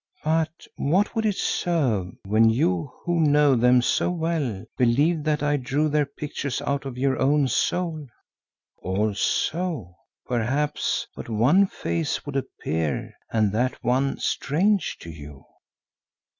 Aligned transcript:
"But 0.23 0.65
what 0.77 1.13
would 1.13 1.27
it 1.27 1.35
serve 1.35 2.15
when 2.25 2.49
you 2.49 2.89
who 3.05 3.19
know 3.19 3.55
them 3.55 3.83
so 3.83 4.09
well, 4.09 4.65
believed 4.75 5.25
that 5.25 5.43
I 5.43 5.57
drew 5.57 5.89
their 5.89 6.07
pictures 6.07 6.59
out 6.63 6.85
of 6.85 6.97
your 6.97 7.19
own 7.19 7.47
soul? 7.47 8.07
Also 8.81 9.93
perchance 10.25 11.05
but 11.15 11.29
one 11.29 11.67
face 11.67 12.25
would 12.25 12.35
appear 12.35 13.13
and 13.31 13.51
that 13.51 13.83
one 13.83 14.17
strange 14.17 14.97
to 15.01 15.11
you. 15.11 15.43